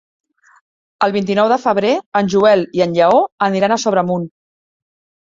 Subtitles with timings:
[1.07, 1.93] El vint-i-nou de febrer
[2.23, 4.31] en Joel i en Lleó aniran a Sobremunt.